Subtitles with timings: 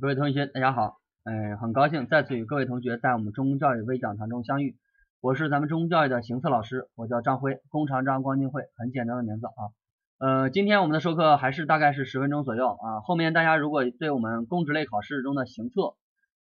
[0.00, 4.76] 各位同学，大家好，嗯，很高兴再次与各位同学在我们中公教育微讲堂中相遇。
[5.20, 9.70] 我是咱们中公教育的行测老师，我叫张辉，弓长张，光金辉，很简单的名字啊。
[10.18, 13.02] 呃，今天我们的授课还是大概是十分钟左右啊。
[13.04, 15.94] 后面大家如果对我们公职类考试中的行测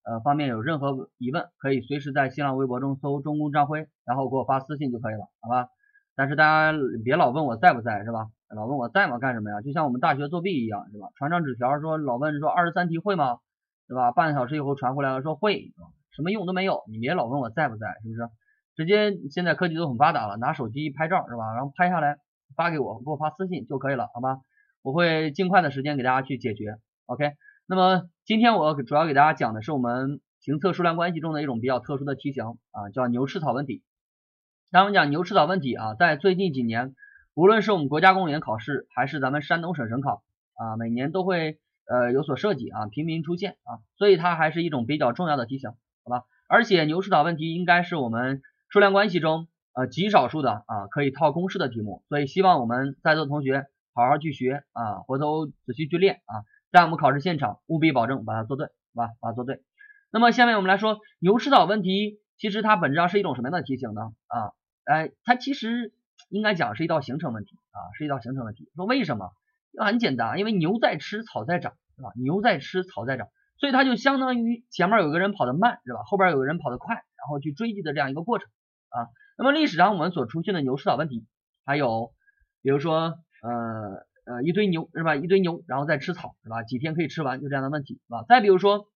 [0.03, 5.69] 呃方面有任何疑问，可以随时在新浪微博中搜中公张辉，然后给我发私信就可以了，好吧？
[6.15, 8.29] 但是大家别老问我在不在，是吧？
[8.55, 9.19] 老问我在吗？
[9.19, 9.61] 干什么呀？
[9.63, 11.09] 就像我们大学作弊一样，是吧？
[11.17, 13.39] 传张纸条说老问说二十三题会吗？
[13.89, 14.13] 对吧？
[14.13, 15.73] 半个小时以后传回来了说会，
[16.15, 16.83] 什么用都没有。
[16.89, 18.29] 你别老问我在不在，是不是？
[18.75, 21.53] 直接现在科技都很发达了，拿手机一拍照是吧？
[21.55, 22.17] 然后拍下来
[22.57, 24.39] 发给我，给我发私信就可以了，好吧？
[24.83, 26.77] 我会尽快的时间给大家去解决。
[27.07, 27.33] OK，
[27.67, 33.83] 那么今天我主要给大家讲的是我们行测数量关系中的一种比较特殊的题型啊，叫牛吃草问题。
[34.73, 36.95] 咱们讲牛吃草问题啊，在最近几年。
[37.35, 40.23] 无论是我们国家公务员考试，还是咱们山东省省考
[40.55, 45.73] 啊，每年都会呃有所涉及啊，频频出现啊，所以它还是一种比较重要的题型，
[46.05, 46.25] 好吧？
[46.49, 59.11] 而且牛吃草问题应该是我们数量关系中呃极少数的啊可以套公式的题目，所以希望我们在座的同学好好去学啊，回头仔细去练啊，在我们考试现场务必保证把它做对，好吧？
[59.21, 59.63] 把它做对。
[60.11, 64.13] 那么下面我们来说牛吃草问题，其实它本质上是一种什么样的题型呢？
[64.29, 64.53] 啊，
[64.85, 65.93] 哎，它其实。
[66.29, 68.71] 应该讲是一道形成问题啊，是一道形成问题。
[68.75, 69.33] 说为什么？
[69.79, 72.11] 很简单，因为牛在吃，草在长，是吧？
[72.17, 73.29] 牛在吃，草在长，
[73.59, 76.01] 所以它就相当于前面有个人跑得慢，是吧？
[76.05, 78.49] 后边有个人跑得快，然后去追击的这样一个过程
[78.89, 79.09] 啊。
[79.37, 81.27] 那么历史上我们所出现的牛吃草问题，
[81.67, 82.13] 还有
[82.63, 85.17] 比如说呃呃一堆牛是吧？
[85.17, 86.63] 一堆牛然后再吃草是吧？
[86.63, 88.25] 几天可以吃完就这样的问题是吧？
[88.27, 88.89] 再比如说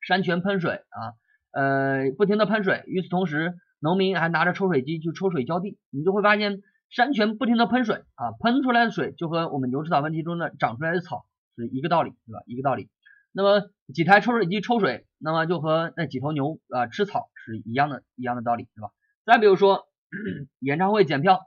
[0.00, 1.14] 山泉喷水啊，
[1.52, 3.54] 呃不停的喷水，与此同时。
[3.80, 11.24] 农民还拿着抽水机去抽水浇地，你就会发现山泉不停的喷水啊，喷出来的水就和我们牛吃草问题中的长出来的草
[11.56, 12.42] 是一个道理，对吧？
[12.46, 12.90] 一个道理。
[13.32, 18.90] 那么几台抽水机抽水，那么就和那几头牛啊吃草是一样的，一样的道理，对吧？
[19.24, 19.86] 再比如说
[20.60, 21.40] 演唱会检票，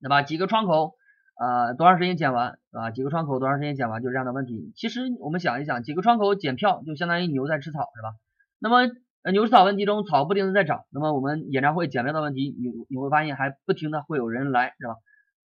[0.00, 0.22] 对吧？
[0.22, 0.94] 几个窗口
[1.34, 2.90] 啊，多长时间检完啊？
[2.90, 4.02] 几个窗口多长时间检完？
[4.02, 4.72] 就是这样的问题。
[4.76, 8.14] 其实我们想一想，几个窗口检票就相当于牛在吃草，是吧？
[8.60, 8.92] 那么。
[9.22, 14.96] 那，牛吃草问题中，草不停的在长，那么我们演唱会减票的问题，你你会发现还不停的会有人来，是吧？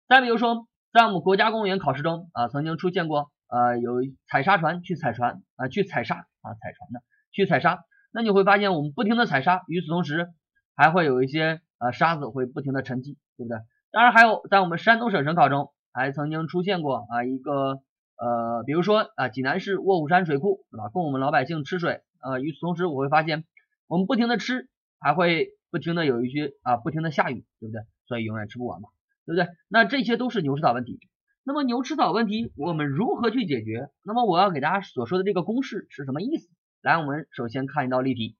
[0.09, 6.99] 再比如说，在我们国家公务员考试中啊，曾经出现过呃有采沙船去采船啊，去采沙啊，采船的
[7.31, 7.79] 去采沙，
[8.11, 10.27] 那你会发现我们不停的采沙，与此同时
[10.75, 13.57] 还会有一些呃沙子会不停的沉积，对不对？
[13.93, 17.79] 当然还有在我们山东省省考中还曾经出现过啊一个
[18.17, 20.89] 呃，比如说啊济南市卧虎山水库，对吧？
[20.89, 23.45] 供我们老百姓吃水，呃，与此同时我会发现。
[23.91, 24.69] 我们不停的吃，
[25.01, 27.81] 还会不停的有一些啊，不停的下雨，对不对？
[28.07, 28.87] 所以永远吃不完嘛，
[29.25, 29.53] 对不对？
[29.67, 30.97] 那这些都是牛吃草问题。
[31.43, 33.89] 那么牛吃草问题我们如何去解决？
[34.01, 36.47] 那么我要给大家所说的这个公式是什么意思？
[36.81, 38.37] 来，我们首先看一道例题。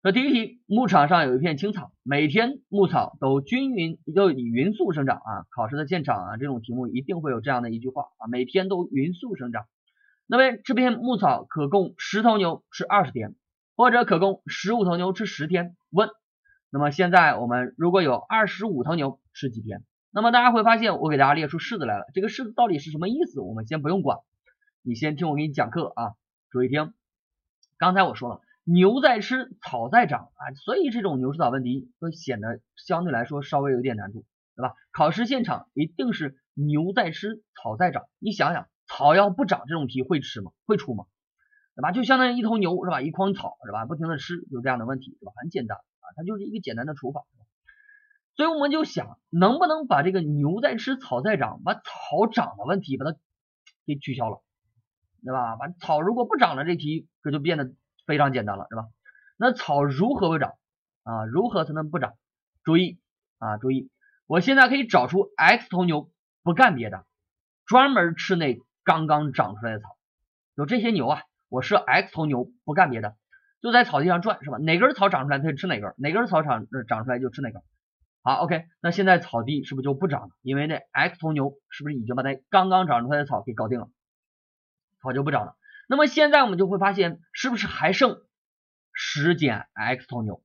[0.00, 5.44] 说第一题，牧场上有一片青草，每天牧草都均匀都以匀速生长啊。
[5.54, 9.66] 考试的现场啊，这种题目一定会有这样的一句话啊，每天都匀速生长。
[10.26, 13.34] 那么这片牧草可供十头牛吃二十天。
[13.76, 15.76] 或者可供十五头牛吃十天。
[15.90, 16.08] 问，
[16.70, 19.84] 那么现在我们如果有二十五头牛吃几天？
[20.10, 22.06] 那么大家会发现，我给大家列出式子来了。
[22.14, 23.40] 这个式子到底是什么意思？
[23.40, 24.18] 我们先不用管，
[24.82, 26.14] 你先听我给你讲课啊。
[26.48, 26.94] 注意听，
[27.76, 34.24] 刚才我说了，牛在吃，草在长啊，所以这种牛吃草问题会显得相对来说稍微有点难度，
[34.56, 34.74] 对吧？
[34.90, 38.04] 考试现场一定是牛在吃，草在长。
[38.18, 40.52] 你想想，草要不长，这种题会吃吗？
[40.64, 41.04] 会出吗？
[41.76, 41.92] 对吧？
[41.92, 43.02] 就相当于一头牛是吧？
[43.02, 43.84] 一筐草是吧？
[43.84, 45.32] 不停的吃，就这样的问题是吧？
[45.36, 47.22] 很简单啊，它就是一个简单的除法。
[48.34, 53.16] 所以我们就想，能不能把这个牛在吃，草在长，把草长的问题把它
[53.86, 54.42] 给取消了，
[55.22, 55.56] 对吧？
[55.56, 57.70] 把草如果不长了，这题这就变得
[58.06, 58.88] 非常简单了，是吧？
[59.36, 60.54] 那草如何不长
[61.02, 61.26] 啊？
[61.26, 62.14] 如何才能不长？
[62.64, 62.98] 注意
[63.38, 63.90] 啊，注意，
[64.26, 66.10] 我现在可以找出 x 头牛
[66.42, 67.04] 不干别的，
[67.66, 69.96] 专门吃那刚刚长出来的草，
[70.54, 71.22] 有这些牛啊。
[71.48, 73.16] 我设 x 头牛不干别的，
[73.60, 74.58] 就在草地上转，是吧？
[74.58, 77.62] 哪根草长出来，它就吃哪根；哪根草长长出来就吃哪根。
[78.22, 80.28] 好，OK，那现在草地是不是就不长了？
[80.42, 83.88] 因为那 x 头牛是不是已经把那刚刚长出来的草给搞定了？
[85.00, 85.56] 草就不长了。
[85.88, 88.22] 那么现在我们就会发现，是不是还剩
[88.92, 90.42] 十减 x 头牛？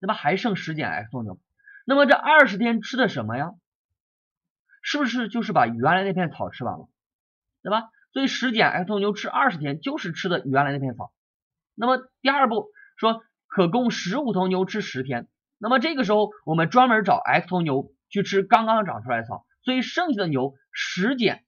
[0.00, 0.12] 对吧？
[0.12, 1.40] 还剩十减 x 头牛。
[1.86, 3.52] 那么这二十天吃的什么呀？
[4.82, 6.88] 是不是就是把原来那片草吃完了？
[7.62, 7.88] 对吧？
[8.14, 11.12] 所以十减 x 头牛吃二十天就是吃的原来那片草。
[11.74, 15.28] 那么第二步说可供十五头牛吃十天。
[15.58, 19.44] 那么这个时候我们专门找 x 头牛去吃刚刚长出来的草。
[19.64, 21.44] 所以剩下的牛十减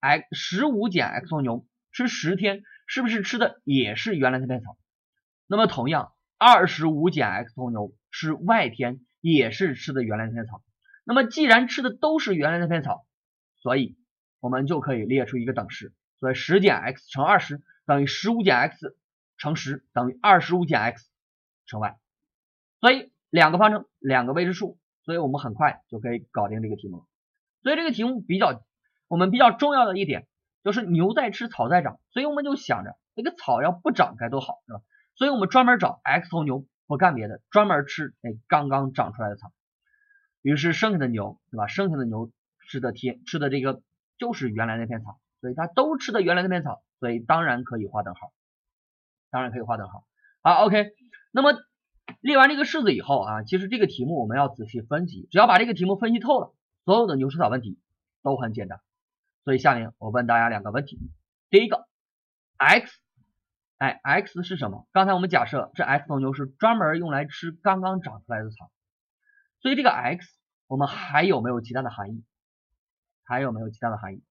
[0.00, 4.76] x 十五减 x 头牛吃十天，是不是吃的也是原来那片草？
[5.46, 10.60] 那么同样，二十五减 x 头牛吃 y 天也是吃的原来那片草。
[11.04, 13.06] 那么既然吃的都是原来那片草，
[13.62, 13.96] 所以
[14.40, 15.94] 我们就可以列出一个等式。
[16.22, 18.96] 所以十减 x 乘二十等于十五减 x
[19.38, 21.10] 乘十等于二十五减 x
[21.66, 21.98] 乘 y。
[22.78, 27.08] 所以两个方程，两个未知数，所以我们很快就可以搞定这个题目。
[27.64, 28.62] 所以这个题目比较
[29.08, 30.28] 我们比较重要的一点
[30.62, 34.80] 就是牛在吃，草在长，所以我们就想着这个草要不长该多好，是吧？
[35.16, 39.52] 所以我们专门找 x 头牛不干别的，专门吃那刚刚长出来的草。
[40.40, 41.66] 于是剩下的牛，对吧？
[41.66, 42.30] 剩下的牛
[42.68, 43.82] 吃的天吃的这个
[44.18, 48.32] 就是原来那片草，所以它都吃的原来那片草，所以当然可以画等号，
[49.28, 50.06] 当然可以画等号。
[50.40, 50.92] 好，OK。
[51.32, 51.52] 那么
[52.20, 56.54] 列完这个式子以后啊，其实这个题目我们要仔细分析，只要把这个题目分析透了，
[56.84, 57.80] 所有的牛吃草问题
[58.22, 58.80] 都很简单。
[59.44, 61.00] 所以下面我问大家两个问题，
[61.50, 61.88] 第一个
[62.56, 62.92] ，x，
[63.78, 64.86] 哎，x 是什么？
[64.92, 68.70] 刚才我们假设这 x 头牛是专门用来吃刚刚长出来的草。
[69.60, 70.28] 所以这个 x
[70.68, 72.24] 我们还有没有其他的含义？
[73.24, 74.22] 还有没有其他的含义？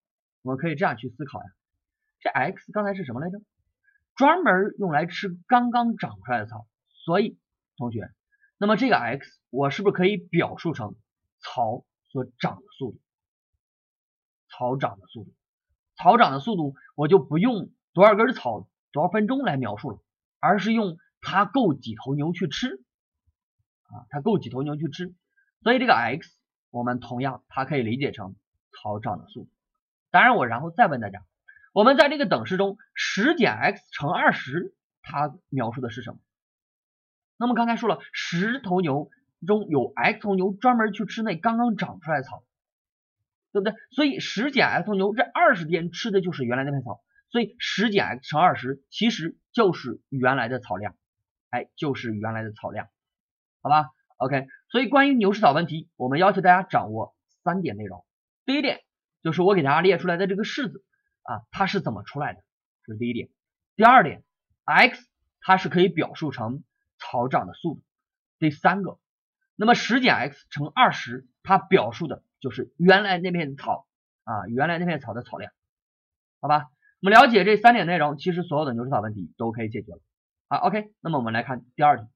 [0.41, 1.45] 我们可以这样去思考呀。
[2.19, 3.41] 这 x 刚才是什么来着？
[4.15, 6.67] 专门用来吃刚刚长出来的草。
[7.05, 7.39] 所以
[7.77, 8.11] 同学，
[8.57, 10.95] 那么这个 x 我是不是可以表述成
[11.39, 13.01] 草所长的速度？
[14.49, 15.33] 草长的速度，
[15.95, 19.99] 草长的速度我就不用多少根草多少分钟来描述了，
[20.39, 22.83] 而是用它够几头牛去吃
[23.83, 24.05] 啊？
[24.09, 25.15] 它够几头牛去吃？
[25.63, 26.37] 所以这个 x
[26.69, 28.35] 我们同样它可以理解成
[28.71, 29.49] 草长的速度。
[30.11, 31.23] 当然我然后再问大家，
[31.73, 36.19] 我们在这个等式中十减 x 乘二十，它描述的是什么？
[37.37, 39.09] 那么刚才说了，十头牛
[39.47, 42.43] 中有 x 头牛专门去吃那刚刚长出来的草，
[43.51, 43.73] 对不对？
[43.89, 50.95] 所以十减 x 头牛这二十天吃的就是原来那片草，所以十减 x 乘二十其实就是原来的草量，
[51.49, 52.89] 哎，就是原来的草量，
[53.61, 58.05] 好吧？OK，所以关于牛吃草问题，我们要求大家掌握三点内容。
[58.45, 58.81] 第一点
[59.23, 60.83] 就是我给大家列出来的这个式子
[61.23, 62.41] 啊，它是怎么出来的？
[62.85, 63.29] 这是第一点。
[63.75, 64.23] 第二点
[64.65, 65.07] ，x
[65.39, 66.63] 它是可以表述成
[66.97, 67.83] 草长的速度。
[68.39, 68.99] 第三个，
[69.55, 73.87] 那么十减 x 乘二十，它表述的就是原来那片草
[74.23, 75.51] 啊，原来那片草的草量，
[76.39, 76.69] 好吧？
[77.01, 79.99] 我们了解这三点内容，其实所有的牛吃草问题都可以解决了。
[80.49, 82.07] 好，OK，那么我们来看第二题，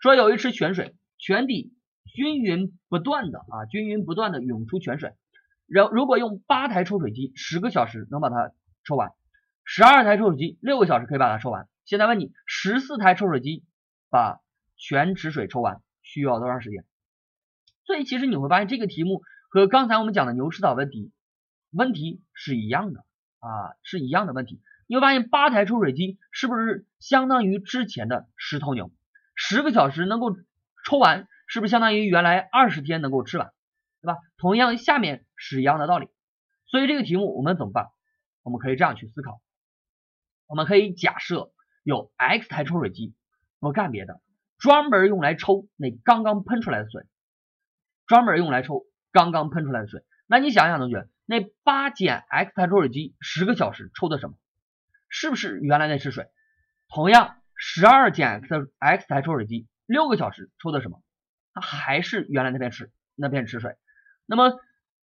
[0.00, 0.96] 说有一池泉水。
[1.18, 1.72] 泉底
[2.12, 5.12] 均匀不断的啊，均匀不断的涌出泉水。
[5.72, 8.52] 然后如果用八台抽水机，十个小时能把它
[8.84, 9.10] 抽完；
[9.64, 11.68] 十二台抽水机，六个小时可以把它抽完。
[11.84, 13.64] 现在问你，十四台抽水机
[14.10, 14.40] 把
[14.76, 16.84] 全池水抽完需要多长时间？
[17.84, 21.12] 所以其实你会发现这个题目和刚才我们讲的牛吃草问题
[21.70, 23.00] 问题是一样的
[23.40, 24.60] 啊，是一样的问题。
[24.86, 28.90] 你会发现八台抽水机是不是相当于之前的十头牛？
[29.34, 30.36] 十个小时能够。
[30.84, 33.52] 抽完是不是相当于原来二十天能够吃完，
[34.00, 34.18] 对吧？
[34.36, 36.08] 同样下面是一样的道理，
[36.66, 37.88] 所以这个题目我们怎么办？
[38.44, 39.42] 我们可以这样去思考，
[40.46, 41.52] 我们可以假设
[41.82, 43.14] 有 x 台抽水机，
[43.58, 44.20] 不干别的，
[44.58, 47.02] 专门用来抽那刚刚喷出来的水，
[48.06, 50.04] 专门用来抽刚刚喷出来的水。
[50.26, 54.36] 那你想想，同学，那八减 x 台抽水机十个小时抽的什么？
[55.08, 56.28] 是不是原来那池水？
[56.88, 59.66] 同样，十二减 x x 台抽水机。
[59.86, 61.02] 六个小时抽的什么？
[61.52, 63.76] 它还是原来那片池那片池水。
[64.24, 64.58] 那么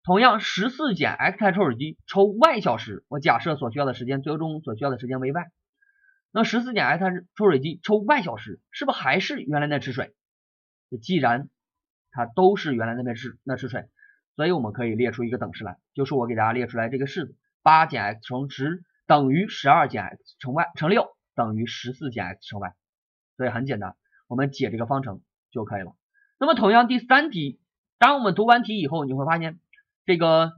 [0.10, 5.52] 同样十四减 x 台抽水机抽 y 小时，我假设所需要的时间最终所需要的时间为 y。
[6.32, 10.16] 那十四减 x 台抽水机抽 y 小时，是不是还是原来那池水？
[11.00, 11.48] 既然
[12.10, 13.86] 它都是原来那边池那池水，
[14.36, 22.74] 所以我们可以列出一个等式来，就是我给大家列出来这个式子：八减 x 乘十等于十二减 x 乘 y 乘六等于十四减 x 乘 y。
[23.38, 23.96] 所以很简单。
[24.28, 25.96] 我们解这个方程就可以了。
[26.40, 27.60] 那么同样第三题，
[28.00, 29.60] 当我们读完题以后，你会发现
[30.10, 30.54] 这个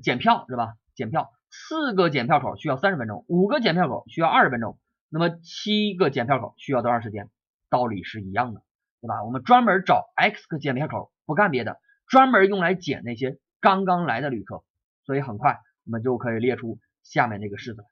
[0.00, 0.74] 检票是吧？
[0.94, 4.78] 检票四个检票口需要三十分钟，五个检票口需要二十分钟，
[5.08, 7.28] 那么七个检票口需要多长时间？
[7.68, 8.62] 道理是一样的，
[9.00, 9.24] 对吧？
[9.24, 14.62] 我们专门找 x 个检票口，不干别的，专门用来检那些刚刚来的旅客，
[15.04, 17.82] 所以很快我们就可以列出下面这个式子，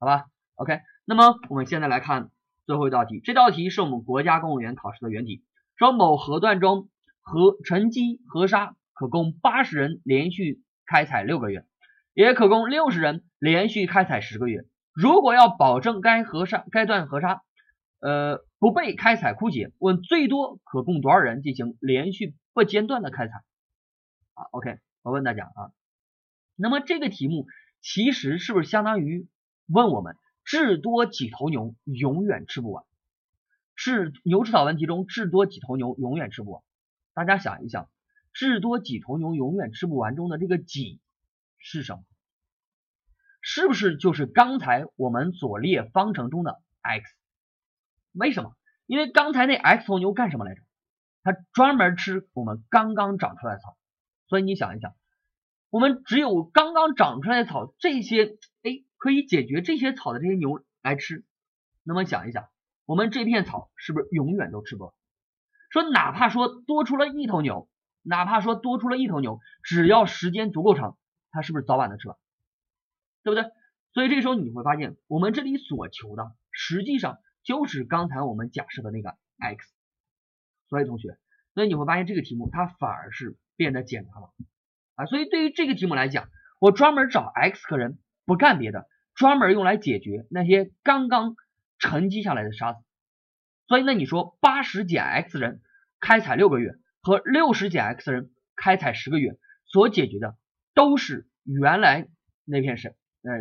[0.00, 0.24] 好吧
[0.56, 2.32] ？OK，那么我们现在来看。
[2.66, 5.44] 最后一道题，这道题是我们国家公务员考试的原题。
[5.76, 6.88] 说某河段中，
[7.20, 11.64] 河沉积河沙可供八十人连续开采六个月，
[12.12, 14.66] 也可供六十人连续开采十个月。
[14.92, 17.40] 如果要保证该河沙该段河沙
[18.00, 23.32] 呃不被开采枯竭，问最多可供多少人进行连续不间断的开采？
[24.34, 25.72] 啊，OK，我问大家啊，
[26.54, 27.46] 那么这个题目
[27.80, 29.26] 其实是不是相当于
[29.66, 30.14] 问我们？
[30.44, 32.84] 至多几头牛永远吃不完。
[33.76, 36.62] 是牛吃草问题中至多几头牛永远吃不完。
[37.14, 37.88] 大家想一想，
[38.32, 41.00] 至多几头牛永远吃不完中的这个几
[41.58, 42.02] 是什么？
[43.42, 47.14] 是不是就是刚才我们所列方程中的 x？
[48.12, 48.56] 为什么？
[48.86, 50.62] 因为刚才那 x 头牛干什么来着？
[51.22, 53.76] 它专门吃我们刚刚长出来的草。
[54.26, 54.94] 所以你想一想，
[55.70, 61.24] 我们只有刚刚长出来的草，这些哎可以解决这些草的这些牛来吃。
[61.82, 62.48] 那么想一想。
[62.86, 64.92] 我们这片草是不是永远都吃不完？
[65.70, 67.69] 说哪怕说多出了一头牛，
[68.02, 70.96] 哪怕说多出了一头牛，只要时间足够长，
[71.30, 72.16] 它是不是早晚能吃完？
[73.22, 73.50] 对不对？
[73.92, 79.68] 所以这时候你会发现，我们这里所求的实际上就是刚才我们假设的那个 x。
[80.68, 81.18] 所以同学，
[81.54, 84.32] 所以你会发现这个题目它反而是变得简单了
[84.94, 85.06] 啊。
[85.06, 86.28] 所以对于这个题目来讲，
[86.58, 91.36] 我专门找 x 个人不干别的，专门用来解决那些刚刚。
[91.82, 92.84] 沉积下来的沙子，
[93.66, 95.62] 所以那你说八十减 x 人
[95.98, 100.36] 开采六个月和六十减 x 人开采十个月所解决的
[100.74, 102.08] 都是原来
[102.44, 102.88] 那片是
[103.22, 103.32] 呃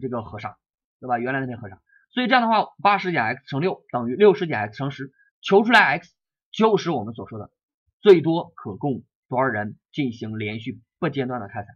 [0.00, 0.56] 这个河沙，
[1.00, 1.18] 对吧？
[1.18, 6.14] 原来那片河沙，所以这样的话，八十减 x 乘六等于六十减 x 乘十，求出来 x
[6.52, 7.50] 就是我们所说的
[8.00, 11.68] 最多可供多少人进行连续不间断的开采，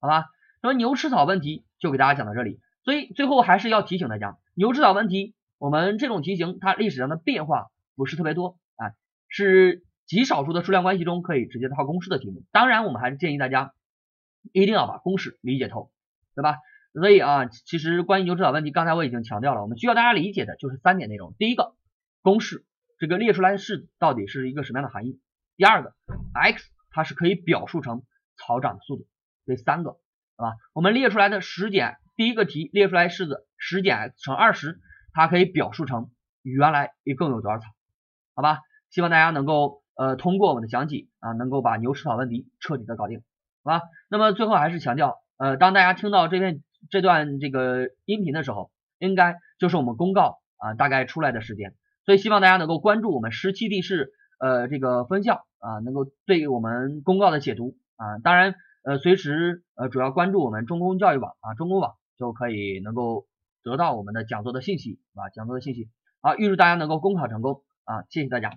[0.00, 0.26] 好吧？
[0.62, 4.36] 那么牛吃草问题就给大家讲到这里，所以最后还是要提醒大家。
[4.54, 8.92] 牛吃草问题，我们这种题型它历史上的变化不是特别多啊，
[9.28, 12.44] 是极少数的数量关系中可以直接套公式的题目。
[12.52, 13.72] 当然，我们还是建议大家
[14.52, 15.90] 一定要把公式理解透，
[16.34, 16.56] 对吧？
[16.92, 21.74] 所以啊，其实关于牛吃草问题，刚才我已经强调了，我们需要大家理解的就是三点内容：第一个，
[22.22, 22.64] 公式
[22.98, 25.18] 这个列出来的式子到底是一个什么样的含义；
[25.56, 25.94] 第二个
[26.32, 28.02] ，x 它是可以表述成
[28.36, 29.04] 草长的速度；
[29.44, 29.98] 第三个，
[30.36, 31.98] 啊，我们列出来的十减。
[32.16, 34.80] 第一个题列出来式子十减 x 乘二十，
[35.12, 36.10] 它可以表述成
[36.40, 37.66] 原来一共有多少草？
[38.34, 43.22] 好吧，希望大家能够呃通过我们的讲解啊，能够把牛吃草问题彻底的搞定，
[43.64, 43.82] 好吧？
[44.08, 51.74] 那么最后还是强调，呃，当大家听到这篇这段这个音频的时候，应该就是我们公告啊大概出来的时间，
[52.04, 61.94] 所以希望大家能够关注我们十七地市呃这个分校啊，能够对我们公告的解读啊，当然呃随时呃主要关注我们中公教育网啊中公网。
[62.18, 63.26] 就可以能够
[63.62, 65.90] 得到我们的讲座的信息啊，讲座的信息。
[66.22, 68.04] 好，预祝大家能够公考成功啊！
[68.08, 68.56] 谢谢大家。